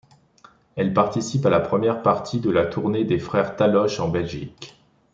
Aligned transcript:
Elle 0.75 0.95
participe 0.95 1.45
à 1.45 1.51
la 1.51 1.59
première 1.59 2.01
partie 2.01 2.39
de 2.39 2.49
la 2.49 2.65
tournée 2.65 3.03
des 3.05 3.19
Frères 3.19 3.55
Taloche 3.55 3.99
en 3.99 4.07
Belgique. 4.09 4.81